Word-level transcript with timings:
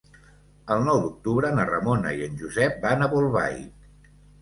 El 0.75 0.81
nou 0.87 1.01
d'octubre 1.03 1.53
na 1.59 1.67
Ramona 1.73 2.17
i 2.17 2.25
en 2.31 2.43
Josep 2.43 2.83
van 2.89 3.07
a 3.11 3.15
Bolbait. 3.17 4.13